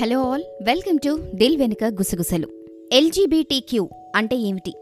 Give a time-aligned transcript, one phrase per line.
[0.00, 2.48] Hello all welcome to దిల్ వెనుక గుసగుసలు.
[2.92, 4.72] ఎల్జీబీటీక్యూ అంటే ఏమిటి?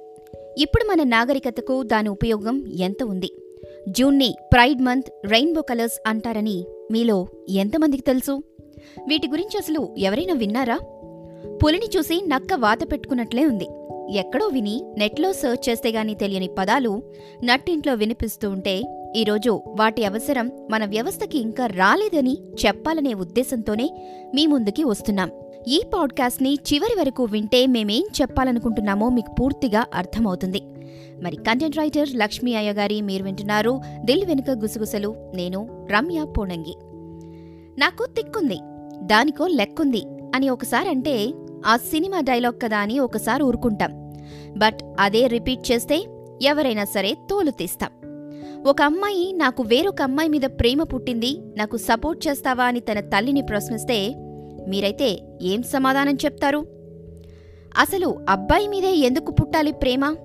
[0.58, 3.32] ఇప్పుడు మన నాగరికతకు దాని ఉపయోగం ఎంత ఉంది?
[3.88, 8.42] జూన్ని ప్రైడ్ మంత్ రెయిన్బో కలర్స్ అంటారని మీలో ఎంతమందికి తెలుసు?
[9.08, 10.78] వీటి గురించి అసలు ఎవరైనా విన్నారా?
[11.64, 13.68] పులిని చూసి నక్క వాత పెట్టుకున్నట్లే ఉంది.
[14.18, 17.02] ఎక్కడో విని నెట్లో సర్చ్ చేస్తే గానీ తెలియని పదాలు
[17.44, 18.82] నట్టింట్లో వినిపిస్తూ ఉంటే
[19.16, 23.90] ఈరోజు వాటి అవసరం మన వ్యవస్థకి ఇంకా రాలేదని చెప్పాలనే ఉద్దేశంతోనే
[24.34, 25.30] మీ ముందుకి వస్తున్నాం.
[25.68, 30.62] ఈ పాడ్కాస్ట్ని చివరి వరకు వింటే మేమేం చెప్పాలనుకుంటున్నామో మీకు పూర్తిగా అర్థమవుతుంది.
[31.22, 36.76] మరి కంటెంట్ రైటర్ లక్ష్మీ అయ్య గారి మీరు వింటున్నారు దిల్ వెనుక గుసగుసలు నేను రమ్య పోనంగి
[37.80, 38.58] నాకు తిక్కుంది
[39.02, 40.02] దానికో లెక్కుంది
[40.34, 41.32] అని ఒకసారి అంటే
[41.66, 44.12] ఆ సినిమా డైలాగ్ కదా అని ఒకసారి ఊరుకుంటాం.
[44.56, 46.04] బట్ అదే రిపీట్ చేస్తే
[46.42, 47.90] ఎవరైనా సరే తోలు తీస్తాం.
[48.66, 54.14] ఒక అమ్మాయి నాకు వేరొక అమ్మాయి మీద ప్రేమ పుట్టింది నాకు సపోర్ట్ చేస్తావా అని తన తల్లిని ప్రశ్నిస్తే
[54.68, 56.58] మీరైతే ఏం సమాధానం చెప్తారు?
[57.78, 60.16] అసలు అబ్బాయి మీదే ఎందుకు పుట్టాలి ప్రేమ?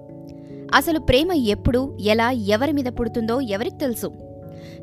[0.73, 4.11] అసలు ప్రేమ ఎప్పుడు ఎలా ఎవరి మీద పుడుతుందో ఎవరికి తెలుసు?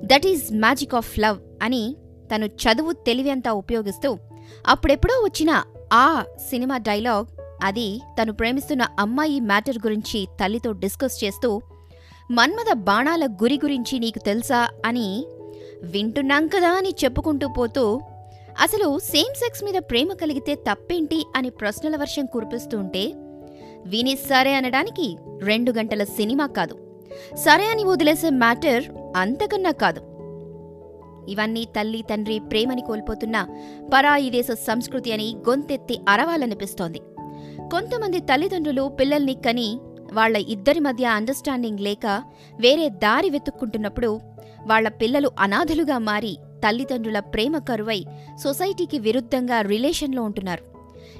[0.04, 1.96] That is magic of love అని
[2.34, 4.18] తను చదువు తెలివి అంతా ఉపయోగిస్తూ
[4.66, 7.26] అప్పుడెప్పుడో వచ్చిన ఆ సినిమా డైలాగ్
[7.64, 11.60] అది తను ప్రేమిస్తున్న అమ్మాయి మ్యాటర్ గురించి తల్లితో డిస్కస్ చేస్తూ
[12.30, 15.26] మన్మద బాణాల గురి గురించి నీకు తెలుసా అని
[15.82, 18.00] వింటున్నాం కదా అని చెప్పుకుంటూ పోతూ
[18.60, 23.12] అసలు సేమ్ సెక్స్ మీద ప్రేమ కలిగితే తప్పేంటి అని ప్రశ్నల వర్షం కురిపిస్తూ ఉంటే
[23.86, 26.78] విని సరే అనడానికి రెండు గంటల సినిమా కాదు.
[27.34, 28.84] సరే అని వదిలేసే మ్యాటర్
[29.16, 30.00] అంతకన్నా కాదు.
[31.28, 33.46] ఇవన్నీ తల్లి తండ్రి ప్రేమని కోల్పోతున్న
[33.94, 36.98] పరాయి దేశ సంస్కృతి అని గొంతెత్తి అరవాలనిపిస్తోంది.
[37.70, 39.78] కొంతమంది తల్లిదండ్రులు పిల్లల్ని కని
[40.14, 42.06] వాళ్ళ ఇద్దరి మధ్య అండర్స్టాండింగ్ లేక
[42.60, 44.20] వేరే దారి వెతుక్కుంటున్నప్పుడు
[44.66, 48.04] వాళ్ళ పిల్లలు అనాథలుగా మారి తల్లిదండ్రుల ప్రేమ కరువై
[48.44, 50.64] సొసైటీకి విరుద్ధంగా రిలేషన్లో ఉంటున్నారు.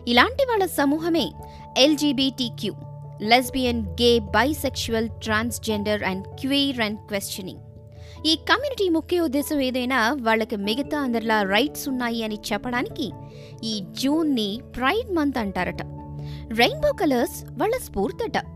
[0.08, 1.32] ఇలాంటి వాళ్ళ సమూహమే
[1.78, 2.74] LGBTQ
[3.22, 7.60] lesbian gay bisexual transgender and queer and questioning
[8.26, 13.12] ఈ కమ్యూనిటీ ముఖ్య ఉద్దేశం ఏదైనా వాళ్ళకి మిగతా అందరిలా రైట్స్ ఉన్నాయి అని చెప్పడానికి
[13.64, 15.82] ఈ జూన్ని ప్రైడ్ మంత్ అంటారట.
[16.58, 18.53] రెయిన్బో కలర్స్ వాళ్ళ స్ఫూర్తట.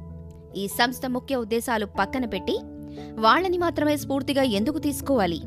[0.58, 2.58] ఈ సంస్థ ముఖ్య ఉద్దేశాలు పక్కన పెట్టి
[3.14, 5.40] వాళ్ళని మాత్రమే స్ఫూర్తిగా ఎందుకు తీసుకోవాలి?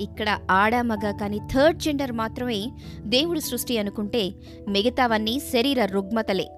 [0.00, 2.70] ఇక్కడ ఆడ మగ కానీ థర్డ్ జెండర్ మాత్రమే
[3.00, 4.32] దేవుడి సృష్టి అనుకుంటే
[4.68, 6.48] మిగతావన్నీ శరీర రుగ్మతలే.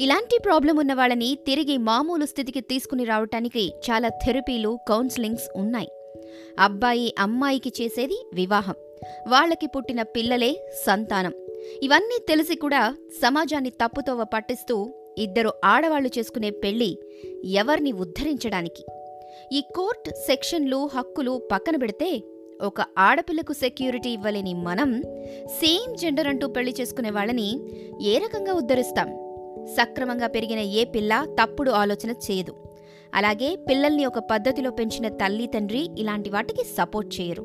[0.00, 5.88] ఇలాంటి ప్రాబ్లం ఉన్న వాళ్ళని తిరిగి మామూలు స్థితికి తీసుకుని రావటానికి చాలా థెరపీలు కౌన్సిలింగ్స్ ఉన్నాయి.
[6.58, 8.74] అబ్బాయి అమ్మాయికి చేసేది వివాహం.
[9.28, 11.32] వాళ్ళకి పుట్టిన పిల్లలే సంతానం.
[11.82, 16.98] ఇవన్నీ తెలిసి కూడా సమాజాన్ని తప్పుతోవ పట్టిస్తూ ఇద్దరు ఆడవాళ్ళు చేసుకునే పెళ్ళి
[17.44, 18.86] ఎవర్ని ఉద్ధరించడానికి?
[19.52, 22.22] ఈ కోర్ట్ సెక్షన్లు హక్కులు పక్కన పెడితే
[22.62, 25.02] ఒక ఆడపిల్లకు సెక్యూరిటీ ఇవ్వలేని మనం
[25.46, 27.60] సేమ్ జెండర్ అంటూ పెళ్ళి చేసుకునే వాళ్ళని
[28.02, 29.08] ఏ రకంగా ఉద్ధరిస్తాం?
[29.66, 32.54] సక్రమంగా పెరిగిన ఏ పిల్ల తప్పుడు ఆలోచన చేయదు.
[33.14, 37.42] అలాగే పిల్లల్ని ఒక పద్ధతిలో పెంచిన తల్లి తండ్రి ఇలాంటి వాటికి సపోర్ట్ చేయరు.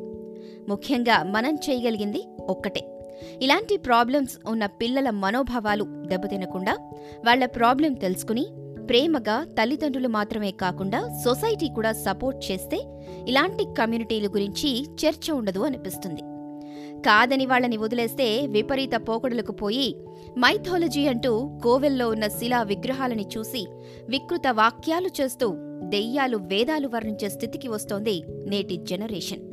[0.69, 2.96] ముఖ్యంగా మనం చేయగలిగింది ఒక్కటే.
[3.41, 6.77] ఇలాంటి ప్రాబ్లమ్స్ ఉన్న పిల్లల మనోభావాలు దెబ్బతినకుండా
[7.25, 8.47] వాళ్ళ ప్రాబ్లం తెలుసుకుని
[8.89, 16.21] ప్రేమగా తల్లిదండ్రులు మాత్రమే కాకుండా సొసైటీ కూడా సపోర్ట్ చేస్తే ఇలాంటి కమ్యూనిటీల గురించి చర్చ ఉండదు అనిపిస్తుంది.
[17.01, 19.95] కాదని వాళ్ళని వదిలేస్తే విపరీత పోకడలకు పోయి
[20.37, 23.67] మైథాలజీ అంటూ కోవెల్లో ఉన్న శిలా విగ్రహాలని చూసి
[24.09, 25.53] వికృత వాక్యాలు చేస్తూ
[25.83, 29.46] దెయ్యాలు వేదాలు వర్ణించే స్థితికి వస్తోంది నేటి జనరేషన్.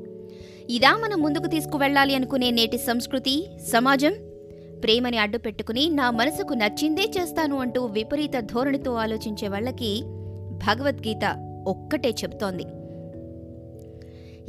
[0.71, 4.15] ఇదా మనం ముందుకు తీసుకువెళ్ళాలి అనుకునే నేటి సంస్కృతి సమాజం?
[4.83, 10.03] ప్రేమని అడ్డు పెట్టుకుని నా మనసుకు నచ్చిందే చేస్తాను అంటూ విపరీత ధోరణితో ఆలోచించే వాళ్ళకి
[10.51, 12.65] భగవద్గీత ఒక్కటే చెప్తోంది.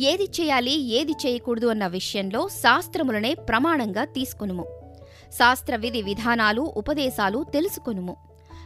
[0.03, 4.65] ఏది చేయాలి ఏది చేయకూడదు అన్న విషయంలో శాస్త్రములనే ప్రమాణంగా తీసుకునుము.
[5.33, 8.15] శాస్త్ర విధి విధానాలు ఉపదేశాలు తెలుసుకునుము.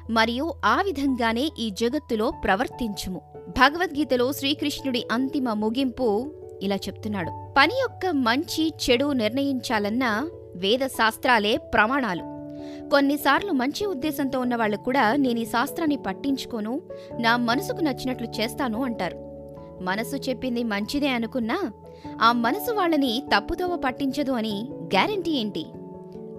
[0.09, 3.21] మరియు ఆ విధంగానే ఈ జగత్తులో ప్రవర్తించుము.
[3.49, 6.31] భగవద్గీతలో శ్రీకృష్ణుడి అంతిమ ముగింపు
[6.61, 7.53] ఇలా చెప్తున్నాడు.
[7.57, 12.39] పని యొక్క మంచి చెడు నిర్ణయించాలన్న వేద శాస్త్రాలే ప్రమాణాలు.
[12.89, 16.81] కొన్నిసార్లు మంచి ఉద్దేశంతో ఉన్నవాళ్ళు కూడా నేను ఈ శాస్త్రాన్ని పట్టించుకోను
[17.19, 19.17] నా మనసుకు నచ్చినట్లు చేస్తాను అంటారు.
[19.81, 21.71] మనసు చెప్పింది మంచిదే అనుకున్నా
[22.21, 25.65] ఆ మనసు వాళ్ళని తప్పుదోవ పట్టించదు అని గ్యారంటీ ఏంటి?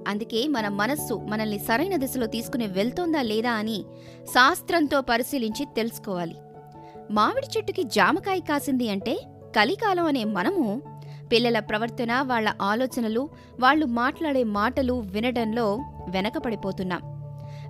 [0.08, 3.84] అందుకే మన మనస్సు మనల్ని సరైన దిశలో తీసుకుని వెళ్తోందా లేదా అని
[4.24, 6.36] శాస్త్రంతో పరిశీలించి తెలుసుకోవాలి.
[7.10, 9.18] మామిడి చెట్టుకి జామకాయ కాసింది అంటే
[9.56, 10.82] కలికాలం అనే మనము
[11.32, 13.28] పిల్లల ప్రవర్తన వాళ్ళ ఆలోచనలు
[13.60, 17.00] వాళ్ళు మాట్లాడే మాటలు వినడంలో వెనకపడిపోతున్నాం.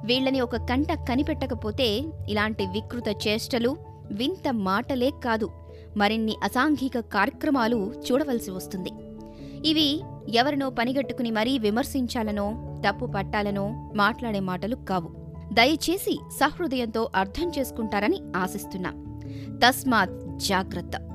[0.05, 3.77] వీళ్ళని ఒక కంట కనిపెట్టకపోతే ఇలాంటి వికృత చేష్టలు
[4.11, 5.50] వింత మాటలే కాదు.
[5.97, 8.91] మరిన్ని అసాంఘిక కార్యక్రమాలు చూడవలసి వస్తుంది.
[9.69, 12.55] ఇవి ఎవరినో పనిగట్టుకుని మరీ విమర్శించాలనో
[12.88, 15.11] తప్పు పట్టాలనో మాట్లాడే మాటలు కావు.
[15.53, 19.21] దయచేసి సహృదయంతో అర్థం చేసుకుంటారని ఆశిస్తున్నాం.
[19.65, 21.10] తస్మాత్ జాగ్రత్త.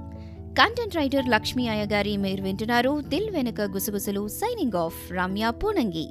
[0.60, 3.02] కంటెంట్ రైటర్ లక్ష్మీ అయ్య గారి మీరు వింటున్నారు.
[3.02, 6.07] దిల్ వెనుక గుసగుసలు సైనింగ్ ఆఫ్ రమ్య పూనంగి.